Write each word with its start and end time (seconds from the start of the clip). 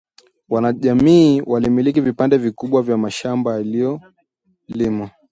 wanajamii 0.49 1.41
walimiliki 1.45 2.01
vipande 2.01 2.37
vikubwa 2.37 2.81
vya 2.83 2.97
mashamba 2.97 3.53
yaliyolimwa 3.53 5.09